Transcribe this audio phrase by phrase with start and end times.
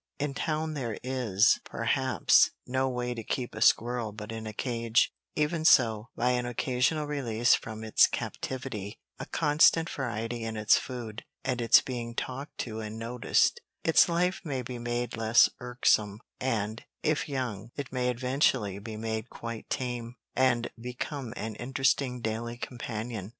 [0.17, 5.13] In town there is, perhaps, no way to keep a squirrel but in a cage;
[5.35, 11.23] even so, by an occasional release from its captivity, a constant variety in its food,
[11.43, 16.83] and its being talked to and noticed, its life may be made less irksome, and,
[17.03, 23.29] if young, it may eventually be made quite tame, and become an interesting daily companion.